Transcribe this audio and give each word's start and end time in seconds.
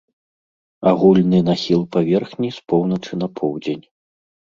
Агульны 0.91 1.43
нахіл 1.51 1.81
паверхні 1.99 2.53
з 2.59 2.67
поўначы 2.73 3.13
на 3.25 3.33
поўдзень. 3.41 3.85